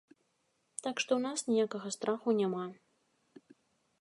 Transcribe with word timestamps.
Так 0.87 0.95
што 1.03 1.11
ў 1.15 1.21
нас 1.27 1.39
ніякага 1.51 1.93
страху 1.99 2.29
няма. 2.41 2.65